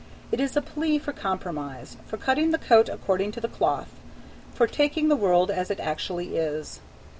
[0.31, 3.91] It is a plea for Compromise, for cutting the coat according to the cloth,
[4.51, 6.79] for taking the world as it actually is.